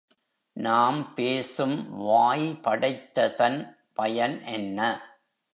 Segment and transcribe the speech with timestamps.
[0.55, 1.75] நாம் பேசும்
[1.97, 3.59] வாய் படைத்ததன்
[3.93, 4.79] பயன் என்ன?